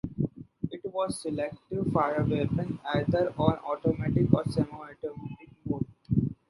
It 0.71 0.83
was 0.85 1.11
a 1.11 1.29
selective 1.29 1.91
fire 1.93 2.23
weapon, 2.23 2.79
either 2.91 3.31
on 3.37 3.59
automatic 3.59 4.33
or 4.33 4.43
semi-automatic 4.45 5.49
mode. 5.63 5.85